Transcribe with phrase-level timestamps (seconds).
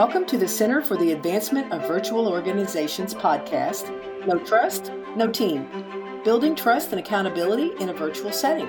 [0.00, 3.86] Welcome to the Center for the Advancement of Virtual Organizations podcast
[4.26, 5.68] No Trust, No Team
[6.24, 8.66] Building Trust and Accountability in a Virtual Setting.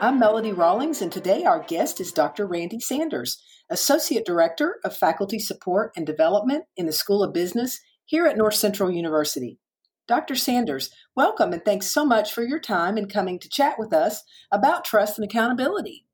[0.00, 2.46] I'm Melody Rawlings, and today our guest is Dr.
[2.46, 8.26] Randy Sanders, Associate Director of Faculty Support and Development in the School of Business here
[8.26, 9.58] at North Central University.
[10.06, 10.36] Dr.
[10.36, 14.22] Sanders, welcome and thanks so much for your time and coming to chat with us
[14.52, 16.06] about trust and accountability.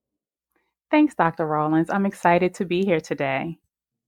[0.90, 1.46] Thanks, Dr.
[1.46, 1.90] Rawlings.
[1.90, 3.58] I'm excited to be here today.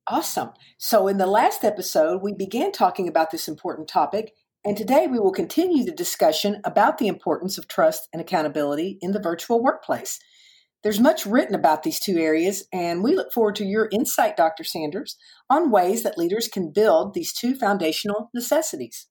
[0.08, 0.50] Awesome.
[0.78, 4.32] So, in the last episode, we began talking about this important topic,
[4.64, 9.12] and today we will continue the discussion about the importance of trust and accountability in
[9.12, 10.18] the virtual workplace.
[10.82, 14.64] There's much written about these two areas, and we look forward to your insight, Dr.
[14.64, 15.16] Sanders,
[15.50, 19.06] on ways that leaders can build these two foundational necessities.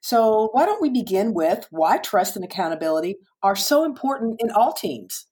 [0.00, 4.72] So, why don't we begin with why trust and accountability are so important in all
[4.72, 5.26] teams?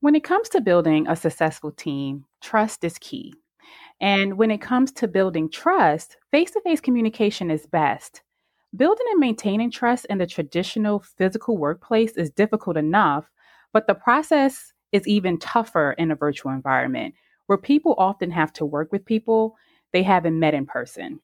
[0.00, 3.34] When it comes to building a successful team, trust is key.
[4.02, 8.22] And when it comes to building trust, face to face communication is best.
[8.74, 13.30] Building and maintaining trust in the traditional physical workplace is difficult enough,
[13.72, 17.14] but the process is even tougher in a virtual environment
[17.46, 19.54] where people often have to work with people
[19.92, 21.20] they haven't met in person.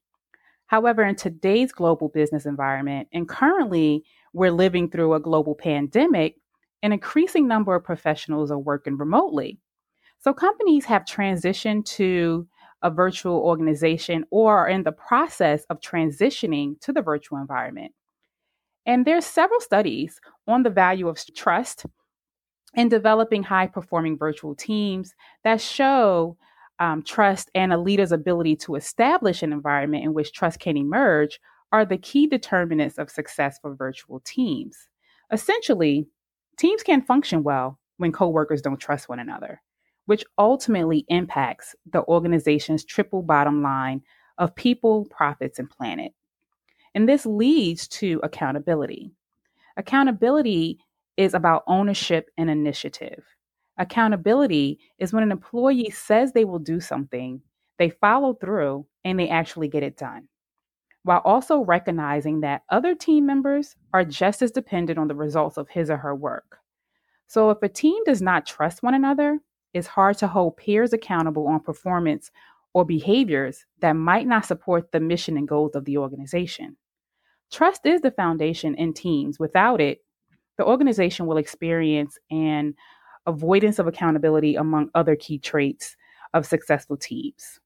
[0.66, 6.36] However, in today's global business environment, and currently we're living through a global pandemic,
[6.84, 9.58] an increasing number of professionals are working remotely.
[10.20, 12.46] So companies have transitioned to
[12.82, 17.92] a virtual organization or are in the process of transitioning to the virtual environment.
[18.86, 21.86] And there's several studies on the value of trust
[22.74, 26.36] in developing high performing virtual teams that show
[26.78, 31.40] um, trust and a leader's ability to establish an environment in which trust can emerge
[31.72, 34.88] are the key determinants of success for virtual teams.
[35.32, 36.06] Essentially,
[36.56, 39.60] teams can function well when coworkers don't trust one another
[40.08, 44.00] which ultimately impacts the organization's triple bottom line
[44.38, 46.14] of people, profits, and planet.
[46.94, 49.12] And this leads to accountability.
[49.76, 50.78] Accountability
[51.18, 53.22] is about ownership and initiative.
[53.76, 57.42] Accountability is when an employee says they will do something,
[57.76, 60.26] they follow through, and they actually get it done,
[61.02, 65.68] while also recognizing that other team members are just as dependent on the results of
[65.68, 66.60] his or her work.
[67.26, 69.38] So if a team does not trust one another,
[69.74, 72.30] it's hard to hold peers accountable on performance
[72.72, 76.76] or behaviors that might not support the mission and goals of the organization.
[77.50, 79.38] Trust is the foundation in teams.
[79.38, 80.04] Without it,
[80.58, 82.74] the organization will experience an
[83.26, 85.96] avoidance of accountability among other key traits
[86.34, 87.60] of successful teams.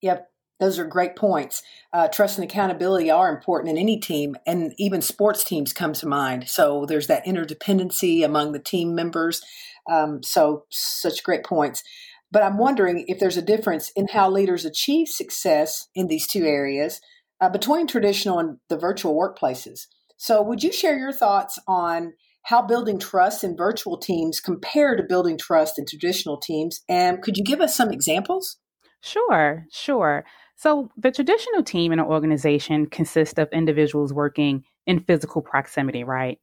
[0.00, 0.31] Yep,
[0.62, 1.60] those are great points.
[1.92, 6.06] Uh, trust and accountability are important in any team, and even sports teams come to
[6.06, 6.48] mind.
[6.48, 9.42] So there's that interdependency among the team members.
[9.90, 11.82] Um, so, such great points.
[12.30, 16.44] But I'm wondering if there's a difference in how leaders achieve success in these two
[16.44, 17.00] areas
[17.40, 19.88] uh, between traditional and the virtual workplaces.
[20.16, 22.12] So, would you share your thoughts on
[22.44, 26.82] how building trust in virtual teams compare to building trust in traditional teams?
[26.88, 28.58] And could you give us some examples?
[29.00, 30.24] Sure, sure.
[30.56, 36.38] So, the traditional team in an organization consists of individuals working in physical proximity, right?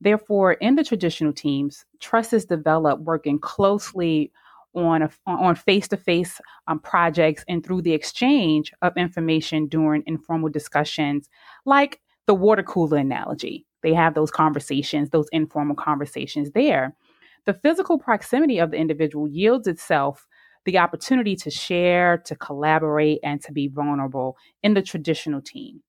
[0.00, 4.32] Therefore, in the traditional teams, trust is developed working closely
[4.74, 11.28] on a, on face-to-face um, projects and through the exchange of information during informal discussions,
[11.66, 13.66] like the water cooler analogy.
[13.82, 16.96] They have those conversations, those informal conversations there.
[17.44, 20.26] The physical proximity of the individual yields itself
[20.64, 25.82] the opportunity to share, to collaborate, and to be vulnerable in the traditional team.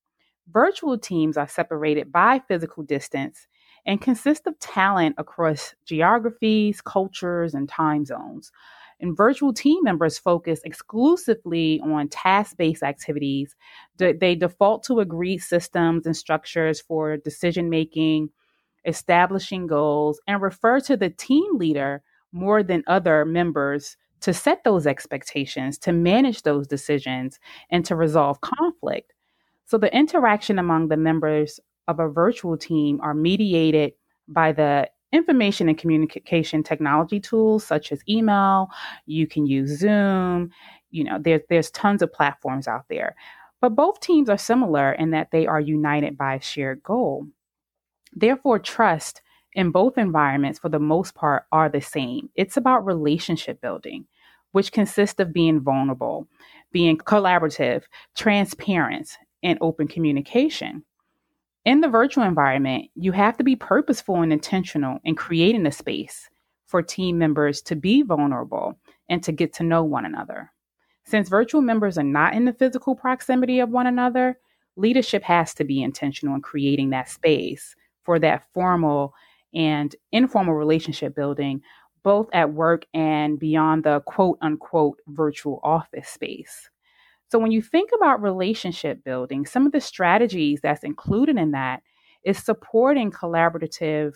[0.52, 3.48] Virtual teams are separated by physical distance
[3.86, 8.52] and consist of talent across geographies, cultures, and time zones.
[9.00, 13.56] And virtual team members focus exclusively on task based activities.
[13.98, 18.30] They default to agreed systems and structures for decision making,
[18.86, 22.02] establishing goals, and refer to the team leader
[22.32, 27.40] more than other members to set those expectations, to manage those decisions,
[27.70, 29.14] and to resolve conflict.
[29.66, 33.94] So the interaction among the members of a virtual team are mediated
[34.28, 38.70] by the information and communication technology tools such as email.
[39.06, 40.52] You can use Zoom.
[40.92, 43.16] You know, there's there's tons of platforms out there.
[43.60, 47.28] But both teams are similar in that they are united by a shared goal.
[48.14, 49.22] Therefore, trust
[49.54, 52.30] in both environments, for the most part, are the same.
[52.36, 54.06] It's about relationship building,
[54.54, 56.28] which consists of being vulnerable,
[56.72, 57.84] being collaborative,
[58.16, 60.84] transparent, and open communication.
[61.66, 66.30] In the virtual environment, you have to be purposeful and intentional in creating a space
[66.66, 68.80] for team members to be vulnerable
[69.10, 70.52] and to get to know one another.
[71.06, 74.40] Since virtual members are not in the physical proximity of one another,
[74.76, 79.14] leadership has to be intentional in creating that space for that formal
[79.54, 81.62] and informal relationship building,
[82.04, 86.70] both at work and beyond the quote unquote virtual office space.
[87.30, 91.82] So, when you think about relationship building, some of the strategies that's included in that
[92.24, 94.16] is supporting collaborative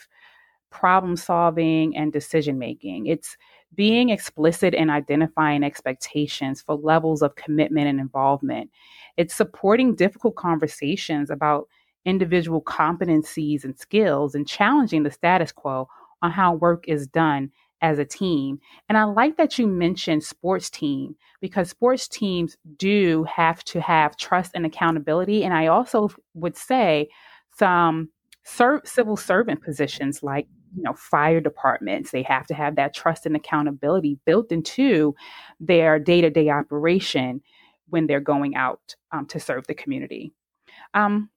[0.69, 3.07] problem solving and decision making.
[3.07, 3.37] It's
[3.75, 8.69] being explicit in identifying expectations for levels of commitment and involvement.
[9.17, 11.67] It's supporting difficult conversations about
[12.05, 15.87] individual competencies and skills and challenging the status quo
[16.21, 17.51] on how work is done
[17.81, 18.59] as a team.
[18.89, 24.17] And I like that you mentioned sports team because sports teams do have to have
[24.17, 25.43] trust and accountability.
[25.43, 27.09] And I also would say
[27.57, 28.09] some
[28.43, 33.25] ser- civil servant positions like you know fire departments they have to have that trust
[33.25, 35.15] and accountability built into
[35.59, 37.41] their day-to-day operation
[37.89, 40.33] when they're going out um, to serve the community
[40.93, 41.29] um,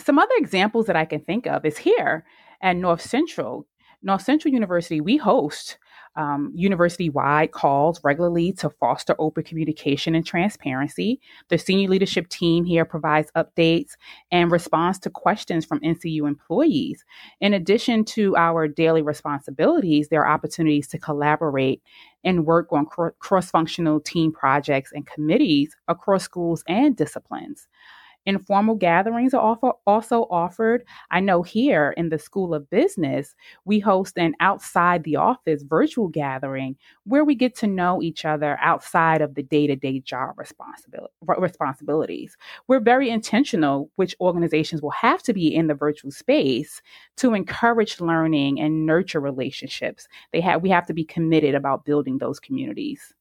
[0.00, 2.24] some other examples that i can think of is here
[2.60, 3.66] at north central
[4.02, 5.78] north central university we host
[6.18, 11.20] um, university wide calls regularly to foster open communication and transparency.
[11.48, 13.92] The senior leadership team here provides updates
[14.32, 17.04] and responds to questions from NCU employees.
[17.40, 21.82] In addition to our daily responsibilities, there are opportunities to collaborate
[22.24, 27.68] and work on cr- cross functional team projects and committees across schools and disciplines.
[28.28, 30.84] Informal gatherings are also offered.
[31.10, 33.34] I know here in the School of Business,
[33.64, 38.58] we host an outside the office virtual gathering where we get to know each other
[38.60, 42.36] outside of the day to day job responsibilities.
[42.66, 46.82] We're very intentional which organizations will have to be in the virtual space
[47.16, 50.06] to encourage learning and nurture relationships.
[50.34, 53.14] They have, we have to be committed about building those communities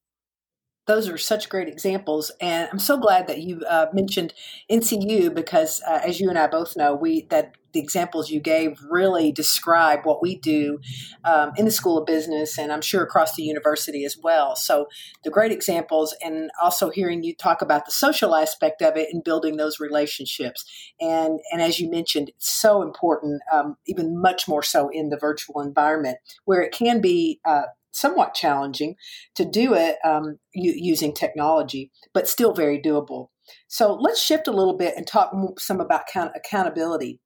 [0.87, 4.33] those are such great examples and i'm so glad that you uh, mentioned
[4.71, 8.79] ncu because uh, as you and i both know we that the examples you gave
[8.89, 10.79] really describe what we do
[11.25, 14.55] um, in the school of business and i'm sure across the university as well.
[14.55, 14.87] So
[15.23, 19.23] the great examples and also hearing you talk about the social aspect of it and
[19.23, 20.65] building those relationships.
[20.99, 25.17] And and as you mentioned it's so important um, even much more so in the
[25.17, 27.63] virtual environment where it can be uh,
[27.97, 28.95] somewhat challenging
[29.35, 33.27] to do it um, using technology, but still very doable.
[33.67, 37.19] So let's shift a little bit and talk some about account- accountability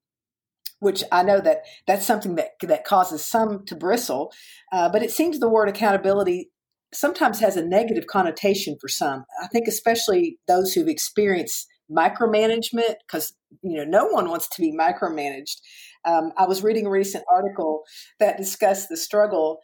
[0.82, 4.32] which I know that that's something that that causes some to bristle,
[4.72, 6.50] uh, but it seems the word accountability
[6.92, 9.24] sometimes has a negative connotation for some.
[9.40, 13.32] I think especially those who've experienced micromanagement, because
[13.62, 15.60] you know no one wants to be micromanaged.
[16.04, 17.84] Um, I was reading a recent article
[18.18, 19.60] that discussed the struggle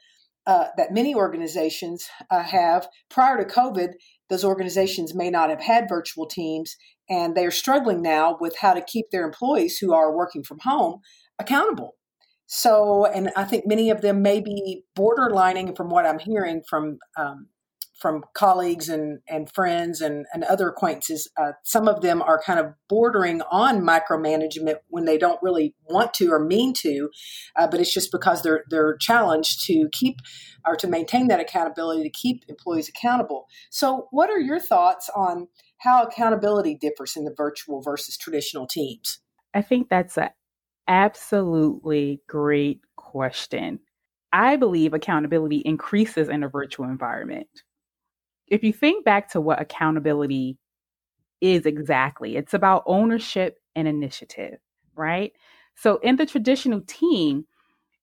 [0.49, 2.89] uh, that many organizations uh, have.
[3.11, 3.91] Prior to COVID,
[4.31, 6.75] those organizations may not have had virtual teams,
[7.09, 10.59] and they are struggling now with how to keep their employees who are working from
[10.61, 11.01] home
[11.39, 11.97] accountable.
[12.47, 16.99] So, and I think many of them may be borderlining from what I'm hearing from
[17.19, 17.49] um,
[17.99, 22.61] from colleagues and, and friends and, and other acquaintances, uh, some of them are kind
[22.61, 27.11] of bordering on micromanagement when they don't really want to or mean to,
[27.57, 30.17] uh, but it's just because they're they're challenged to keep
[30.67, 33.47] or to maintain that accountability to keep employees accountable.
[33.71, 39.21] So, what are your thoughts on how accountability differs in the virtual versus traditional teams?
[39.55, 40.31] I think that's an
[40.87, 43.81] absolutely great question.
[44.33, 47.49] I believe accountability increases in a virtual environment
[48.51, 50.59] if you think back to what accountability
[51.41, 54.59] is exactly, it's about ownership and initiative,
[54.95, 55.33] right?
[55.75, 57.47] So in the traditional team,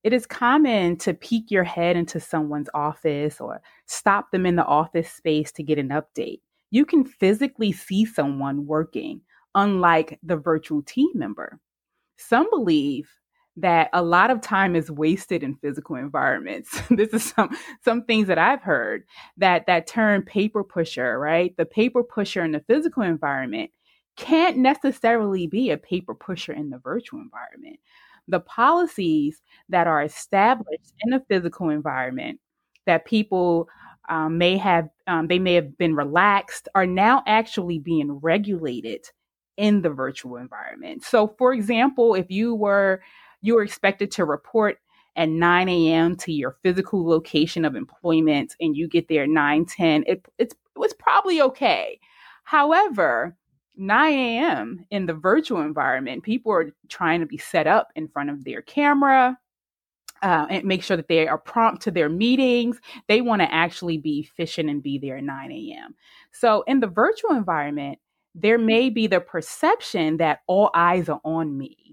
[0.04, 4.66] it is common to peek your head into someone's office or stop them in the
[4.66, 6.42] office space to get an update.
[6.72, 9.22] You can physically see someone working,
[9.56, 11.60] unlike the virtual team member.
[12.18, 13.10] Some believe
[13.58, 16.82] that a lot of time is wasted in physical environments.
[16.90, 19.04] this is some some things that I've heard
[19.38, 21.56] that that term paper pusher, right?
[21.58, 23.72] The paper pusher in the physical environment
[24.18, 27.80] can't necessarily be a paper pusher in the virtual environment.
[28.28, 32.40] The policies that are established in the physical environment
[32.86, 33.68] that people
[34.10, 39.06] um, may have um, they may have been relaxed are now actually being regulated
[39.58, 41.04] in the virtual environment.
[41.04, 43.02] So, for example, if you were
[43.46, 44.80] you are expected to report
[45.18, 46.16] at 9 a.m.
[46.18, 50.96] to your physical location of employment and you get there 9 10, it, it's, it's
[51.00, 52.00] probably okay.
[52.44, 53.36] However,
[53.78, 54.86] 9 a.m.
[54.92, 58.62] in the virtual environment, people are trying to be set up in front of their
[58.62, 59.38] camera.
[60.22, 62.80] uh, and make sure that they are prompt to their meetings.
[63.08, 65.96] They want to actually be efficient and be there at 9 a.m.
[66.32, 68.00] So in the virtual environment,
[68.34, 71.85] there may be the perception that all eyes are on me.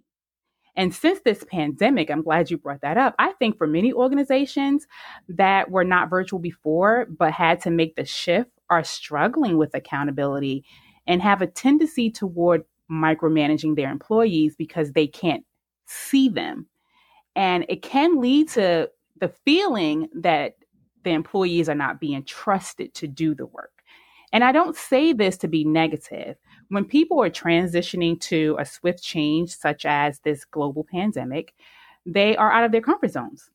[0.75, 3.15] And since this pandemic, I'm glad you brought that up.
[3.19, 4.87] I think for many organizations
[5.29, 10.65] that were not virtual before, but had to make the shift, are struggling with accountability
[11.07, 15.45] and have a tendency toward micromanaging their employees because they can't
[15.87, 16.67] see them.
[17.37, 20.57] And it can lead to the feeling that
[21.05, 23.83] the employees are not being trusted to do the work.
[24.33, 26.37] And I don't say this to be negative.
[26.73, 31.53] When people are transitioning to a swift change, such as this global pandemic,
[32.07, 33.51] they are out of their comfort zones.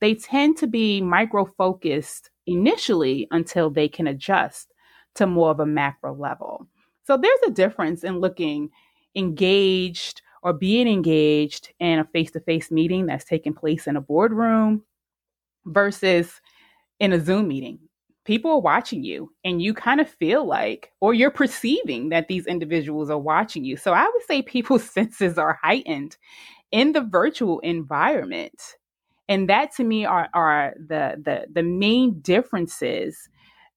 [0.00, 4.72] They tend to be micro focused initially until they can adjust
[5.14, 6.66] to more of a macro level.
[7.04, 8.70] So there's a difference in looking
[9.14, 14.00] engaged or being engaged in a face to face meeting that's taking place in a
[14.00, 14.82] boardroom
[15.66, 16.40] versus
[16.98, 17.85] in a Zoom meeting.
[18.26, 22.46] People are watching you, and you kind of feel like, or you're perceiving that these
[22.46, 23.76] individuals are watching you.
[23.76, 26.16] So I would say people's senses are heightened
[26.72, 28.60] in the virtual environment.
[29.28, 33.28] And that to me are, are the, the, the main differences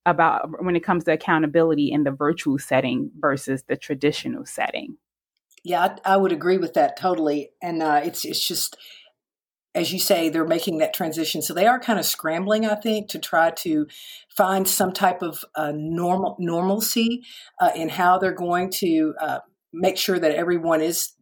[0.05, 4.97] about when it comes to accountability in the virtual setting versus the traditional setting.
[5.63, 7.51] Yeah, I, I would agree with that totally.
[7.61, 8.77] And uh, it's it's just
[9.79, 11.41] as you say, they're making that transition.
[11.41, 13.87] So they are kind of scrambling, I think, to try to
[14.35, 17.23] find some type of uh, normal normalcy
[17.59, 19.39] uh, in how they're going to uh,
[19.73, 21.13] make sure that everyone is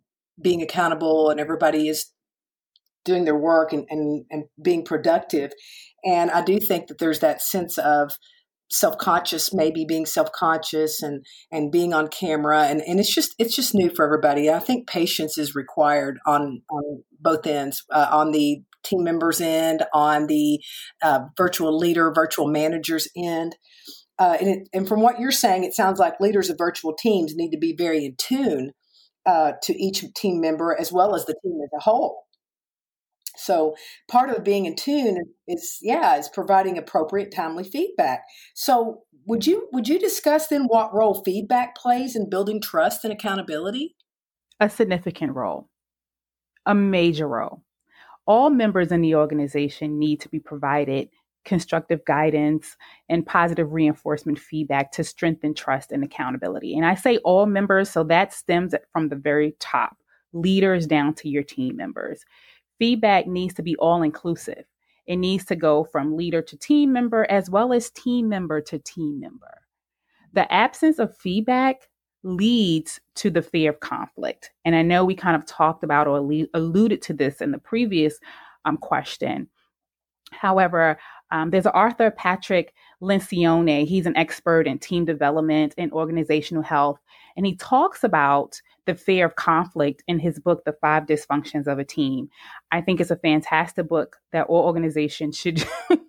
[0.42, 2.12] being accountable and everybody is
[3.06, 5.52] doing their work and, and, and being productive.
[6.04, 8.18] And I do think that there's that sense of
[8.70, 12.64] self-conscious maybe being self-conscious and and being on camera.
[12.64, 14.50] And and it's just it's just new for everybody.
[14.50, 19.84] I think patience is required on on both ends uh, on the team members end
[19.94, 20.60] on the
[21.02, 23.56] uh, virtual leader virtual managers end.
[24.20, 27.36] Uh, and, it, and from what you're saying it sounds like leaders of virtual teams
[27.36, 28.72] need to be very in tune
[29.28, 32.24] uh, to each team member as well as the team as a whole
[33.38, 33.76] so
[34.10, 35.18] part of being in tune
[35.48, 38.24] is yeah, is providing appropriate timely feedback.
[38.54, 43.14] So would you would you discuss then what role feedback plays in building trust and
[43.14, 43.96] accountability?
[44.60, 45.70] A significant role.
[46.66, 47.62] A major role.
[48.26, 51.10] All members in the organization need to be provided
[51.48, 52.76] constructive guidance
[53.08, 56.76] and positive reinforcement feedback to strengthen trust and accountability.
[56.76, 59.96] And I say all members, so that stems from the very top,
[60.34, 62.26] leaders down to your team members
[62.80, 64.66] feedback needs to be all inclusive.
[65.06, 68.80] It needs to go from leader to team member as well as team member to
[68.80, 69.62] team member.
[70.34, 71.90] The absence of feedback
[72.24, 74.52] leads to the fear of conflict.
[74.66, 76.18] And I know we kind of talked about or
[76.54, 78.20] alluded to this in the previous
[78.66, 79.48] um, question.
[80.32, 81.00] However,
[81.32, 83.86] um, there's author Patrick Lencioni.
[83.86, 87.00] He's an expert in team development and organizational health.
[87.38, 91.78] And he talks about the fear of conflict in his book, The Five Dysfunctions of
[91.78, 92.30] a Team.
[92.72, 95.64] I think it's a fantastic book that all organizations should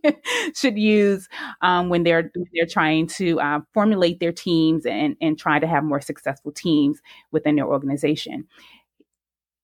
[0.55, 1.29] should use
[1.61, 5.85] um, when they're they're trying to uh, formulate their teams and and try to have
[5.85, 8.47] more successful teams within their organization.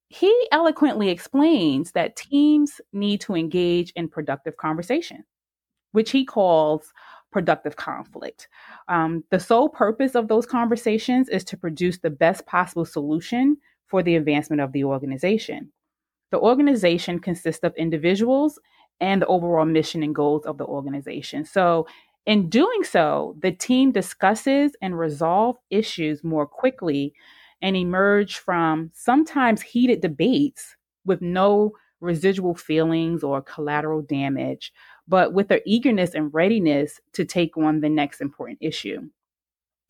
[0.09, 5.25] He eloquently explains that teams need to engage in productive conversation,
[5.93, 6.93] which he calls
[7.35, 8.47] productive conflict.
[8.87, 14.05] Um, the sole purpose of those conversations is to produce the best possible solution for
[14.05, 15.73] the advancement of the organization.
[16.31, 18.61] The organization consists of individuals
[19.01, 21.45] and the overall mission and goals of the organization.
[21.45, 21.89] So,
[22.25, 27.15] in doing so, the team discusses and resolve issues more quickly
[27.61, 34.73] and emerge from sometimes heated debates with no residual feelings or collateral damage
[35.07, 39.01] but with their eagerness and readiness to take on the next important issue.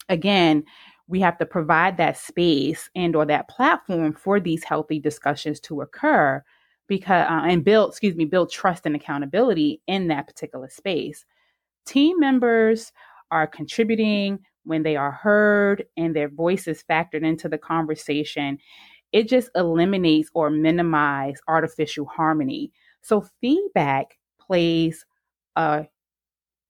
[0.08, 0.64] Again,
[1.06, 5.82] we have to provide that space and or that platform for these healthy discussions to
[5.82, 6.42] occur
[6.86, 11.24] because uh, and build excuse me build trust and accountability in that particular space.
[11.86, 12.92] Team members
[13.30, 18.58] are contributing when they are heard and their voices factored into the conversation.
[19.12, 22.72] It just eliminates or minimizes artificial harmony.
[23.02, 25.04] So feedback plays
[25.56, 25.86] a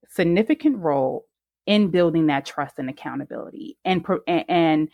[0.07, 1.25] significant role
[1.65, 4.89] in building that trust and accountability and and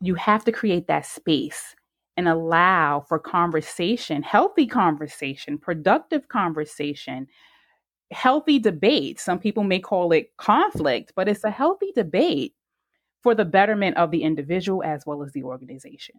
[0.00, 1.74] you have to create that space
[2.16, 7.26] and allow for conversation healthy conversation productive conversation
[8.12, 9.18] healthy debate.
[9.18, 12.54] Some people may call it conflict but it's a healthy debate
[13.22, 16.14] for the betterment of the individual as well as the organization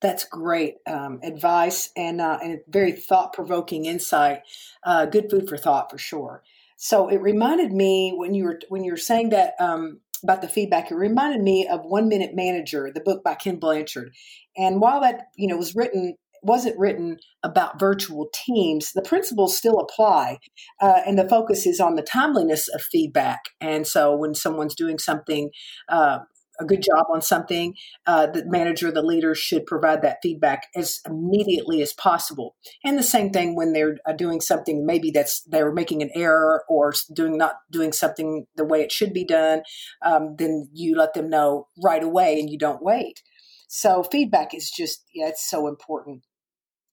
[0.00, 4.40] That's great um, advice and, uh, and very thought provoking insight.
[4.82, 6.42] Uh, good food for thought for sure.
[6.76, 10.48] So it reminded me when you were when you were saying that um, about the
[10.48, 10.90] feedback.
[10.90, 14.14] It reminded me of One Minute Manager, the book by Ken Blanchard.
[14.56, 19.78] And while that you know was written wasn't written about virtual teams, the principles still
[19.78, 20.38] apply,
[20.80, 23.40] uh, and the focus is on the timeliness of feedback.
[23.60, 25.50] And so when someone's doing something
[25.90, 26.20] uh,
[26.60, 27.74] a good job on something,
[28.06, 32.54] uh, the manager, the leader should provide that feedback as immediately as possible.
[32.84, 36.64] And the same thing when they're uh, doing something, maybe that's they're making an error
[36.68, 39.62] or doing not doing something the way it should be done,
[40.02, 43.22] um, then you let them know right away and you don't wait.
[43.68, 46.24] So feedback is just yeah, it's so important.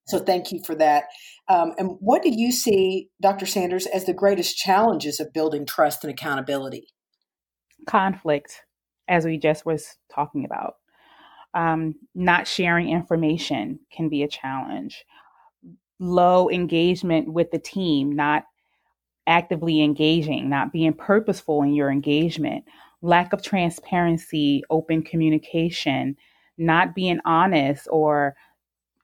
[0.08, 1.06] So thank you for that.
[1.50, 3.46] Um, and what do you see, Dr.
[3.46, 6.88] Sanders, as the greatest challenges of building trust and accountability?
[7.88, 8.62] Conflict
[9.08, 10.76] as we just was talking about.
[11.54, 15.06] Um, not sharing information can be a challenge.
[16.00, 18.46] Low engagement with the team, not
[19.26, 22.66] actively engaging, not being purposeful in your engagement,
[23.02, 26.16] lack of transparency, open communication,
[26.58, 28.36] not being honest or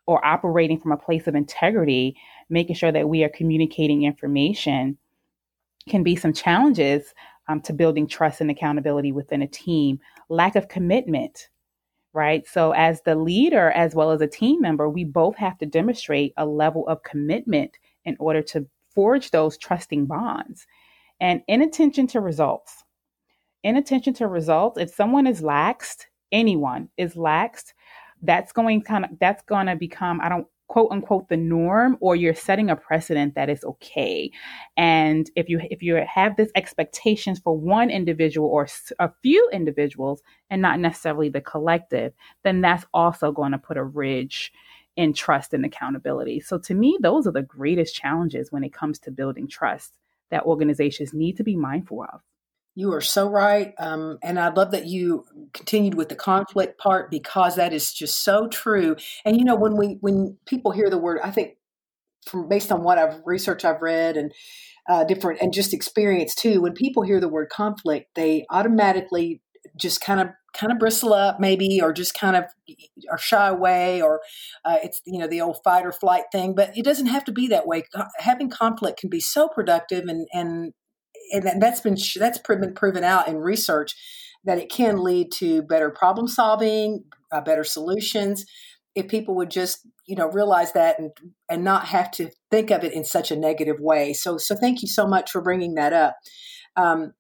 [0.06, 2.14] or operating from a place of integrity,
[2.50, 4.98] making sure that we are communicating information
[5.88, 7.14] can be some challenges
[7.48, 11.50] um, to building trust and accountability within a team, lack of commitment,
[12.14, 12.48] right?
[12.48, 16.34] So, as the leader as well as a team member, we both have to demonstrate
[16.38, 20.66] a level of commitment in order to forge those trusting bonds.
[21.20, 22.84] And inattention to results.
[23.64, 27.74] Inattention to results, if someone is laxed, anyone is laxed,
[28.24, 32.16] that's going kind of that's going to become I don't quote unquote the norm or
[32.16, 34.32] you're setting a precedent that is okay.
[34.78, 38.68] And if you if you have this expectations for one individual or
[39.00, 43.84] a few individuals and not necessarily the collective then that's also going to put a
[43.84, 44.52] ridge
[44.96, 46.40] in trust and accountability.
[46.40, 49.98] So to me those are the greatest challenges when it comes to building trust
[50.32, 52.22] that organizations need to be mindful of
[52.76, 53.74] you are so right.
[53.78, 58.24] Um, and I love that you continued with the conflict part because that is just
[58.24, 58.96] so true.
[59.26, 61.58] And you know, when we when people hear the word, I think
[62.26, 64.32] from based on what I've research I've read and
[64.90, 69.42] uh, different and just experience too, when people hear the word conflict, they automatically
[69.78, 72.46] just kind of kind of bristle up maybe or just kind of
[73.10, 74.22] or shy away or
[74.66, 77.32] uh, it's you know the old fight or flight thing but it doesn't have to
[77.32, 77.84] be that way
[78.20, 80.74] having conflict can be so productive and and
[81.34, 83.96] and that's been that's been proven out in research
[84.46, 88.46] that it can lead to better problem solving, uh, better solutions.
[88.96, 91.12] If people would just you know realize that and
[91.50, 94.14] and not have to think of it in such a negative way.
[94.14, 96.18] So so thank you so much for bringing that up.
[96.76, 97.14] Um,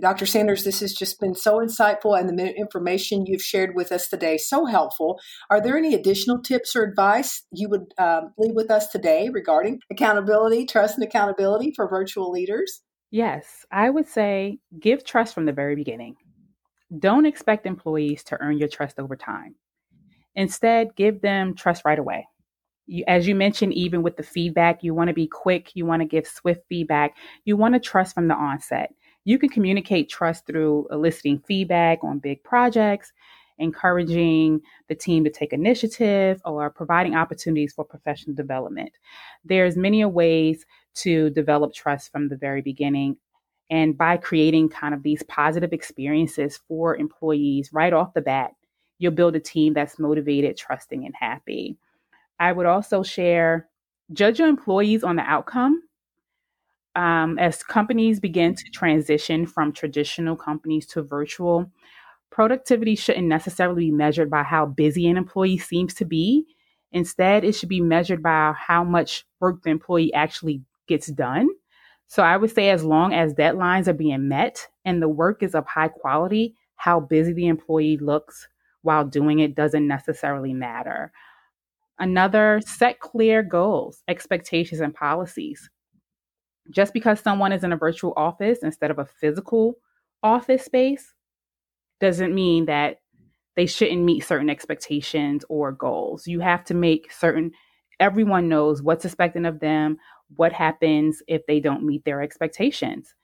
[0.00, 0.24] Dr.
[0.24, 4.38] Sanders, this has just been so insightful, and the information you've shared with us today
[4.38, 5.20] so helpful.
[5.50, 9.80] Are there any additional tips or advice you would um, leave with us today regarding
[9.90, 12.82] accountability, trust, and accountability for virtual leaders?
[13.10, 16.16] Yes, I would say give trust from the very beginning.
[16.98, 19.56] Don't expect employees to earn your trust over time.
[20.36, 22.28] Instead, give them trust right away.
[22.86, 26.02] You, as you mentioned, even with the feedback, you want to be quick, you want
[26.02, 28.94] to give swift feedback, you want to trust from the onset.
[29.24, 33.12] You can communicate trust through eliciting feedback on big projects,
[33.58, 38.90] encouraging the team to take initiative, or providing opportunities for professional development.
[39.44, 40.64] There's many ways
[40.96, 43.16] to develop trust from the very beginning.
[43.70, 48.50] And by creating kind of these positive experiences for employees right off the bat,
[48.98, 51.76] you'll build a team that's motivated, trusting, and happy.
[52.38, 53.68] I would also share
[54.12, 55.82] judge your employees on the outcome.
[56.96, 61.70] Um, as companies begin to transition from traditional companies to virtual,
[62.30, 66.46] productivity shouldn't necessarily be measured by how busy an employee seems to be.
[66.92, 71.48] Instead, it should be measured by how much work the employee actually gets done.
[72.08, 75.54] So I would say as long as deadlines are being met and the work is
[75.54, 78.48] of high quality, how busy the employee looks
[78.82, 81.12] while doing it doesn't necessarily matter.
[81.98, 85.70] Another, set clear goals, expectations, and policies.
[86.70, 89.74] Just because someone is in a virtual office instead of a physical
[90.22, 91.14] office space
[92.00, 93.00] doesn't mean that
[93.56, 96.26] they shouldn't meet certain expectations or goals.
[96.26, 97.52] You have to make certain,
[98.00, 99.98] everyone knows what's expected of them,
[100.36, 103.14] what happens if they don't meet their expectations.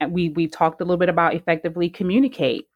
[0.00, 2.66] And we we talked a little bit about effectively communicate.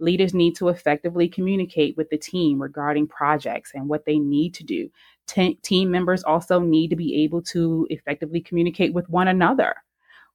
[0.00, 4.64] Leaders need to effectively communicate with the team regarding projects and what they need to
[4.64, 4.90] do.
[5.26, 9.74] Team members also need to be able to effectively communicate with one another.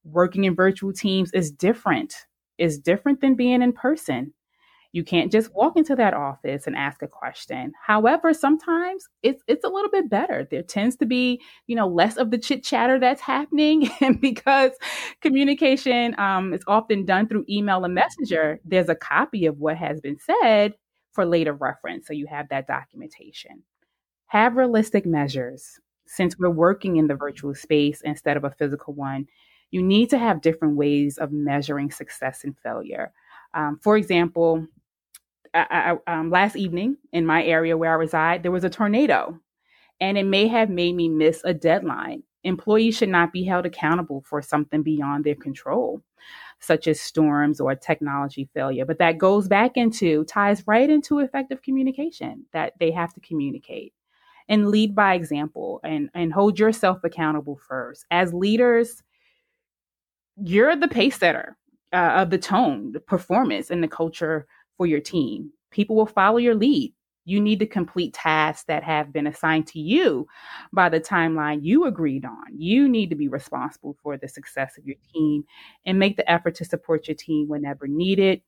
[0.05, 2.15] Working in virtual teams is different.
[2.57, 4.33] Is different than being in person.
[4.91, 7.73] You can't just walk into that office and ask a question.
[7.86, 10.47] However, sometimes it's it's a little bit better.
[10.49, 14.71] There tends to be, you know, less of the chit chatter that's happening, and because
[15.21, 20.02] communication um, is often done through email and messenger, there's a copy of what has
[20.02, 20.73] been said
[21.12, 23.63] for later reference, so you have that documentation.
[24.28, 25.80] Have realistic measures.
[26.08, 29.28] Since we're working in the virtual space instead of a physical one,
[29.71, 33.12] you need to have different ways of measuring success and failure.
[33.53, 34.67] Um, for example,
[35.53, 39.39] I, I, um, last evening in my area where I reside, there was a tornado,
[39.99, 42.23] and it may have made me miss a deadline.
[42.43, 46.01] Employees should not be held accountable for something beyond their control,
[46.59, 48.85] such as storms or technology failure.
[48.85, 53.93] But that goes back into, ties right into effective communication that they have to communicate
[54.47, 58.05] and lead by example and, and hold yourself accountable first.
[58.09, 59.03] As leaders,
[60.38, 61.57] you're the pace setter
[61.93, 64.47] uh, of the tone, the performance, and the culture
[64.78, 65.52] for your team.
[65.71, 66.93] People will follow your lead.
[67.25, 70.28] You need to complete tasks that have been assigned to you
[70.73, 72.45] by the timeline you agreed on.
[72.58, 75.43] You need to be responsible for the success of your team
[75.86, 78.41] and make the effort to support your team whenever needed.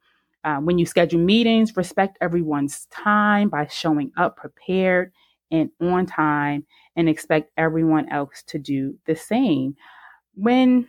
[0.44, 5.12] Uh, when you schedule meetings, respect everyone's time by showing up prepared
[5.52, 9.76] and on time and expect everyone else to do the same.
[10.34, 10.88] When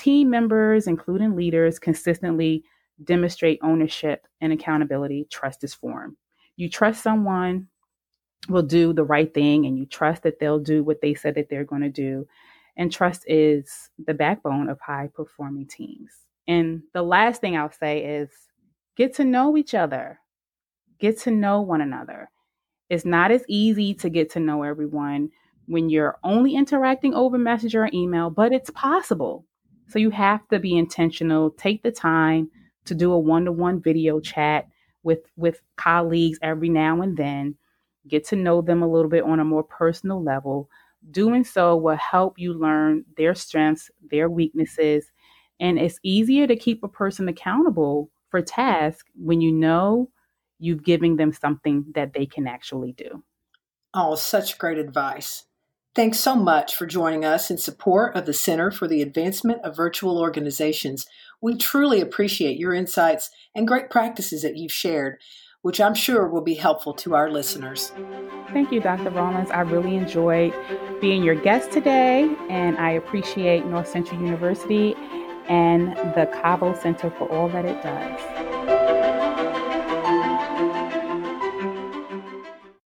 [0.00, 2.64] team members, including leaders, consistently
[3.04, 6.16] demonstrate ownership and accountability, trust is formed.
[6.56, 7.68] You trust someone
[8.48, 11.50] will do the right thing and you trust that they'll do what they said that
[11.50, 12.26] they're going to do.
[12.76, 16.10] And trust is the backbone of high performing teams.
[16.48, 18.30] And the last thing I'll say is
[18.96, 20.18] get to know each other,
[20.98, 22.30] get to know one another.
[22.88, 25.30] It's not as easy to get to know everyone
[25.66, 29.44] when you're only interacting over messenger or email, but it's possible.
[29.90, 32.50] So you have to be intentional, take the time
[32.84, 34.68] to do a one-to-one video chat
[35.02, 37.56] with with colleagues every now and then,
[38.06, 40.70] get to know them a little bit on a more personal level.
[41.10, 45.10] Doing so will help you learn their strengths, their weaknesses,
[45.58, 50.10] and it's easier to keep a person accountable for tasks when you know
[50.58, 53.24] you've given them something that they can actually do.
[53.92, 55.46] Oh, such great advice.
[55.96, 59.74] Thanks so much for joining us in support of the Center for the Advancement of
[59.74, 61.04] Virtual Organizations.
[61.40, 65.18] We truly appreciate your insights and great practices that you've shared,
[65.62, 67.90] which I'm sure will be helpful to our listeners.
[68.52, 69.10] Thank you, Dr.
[69.10, 69.50] Rawlings.
[69.50, 70.54] I really enjoyed
[71.00, 74.94] being your guest today, and I appreciate North Central University
[75.48, 78.79] and the CAVO Center for all that it does.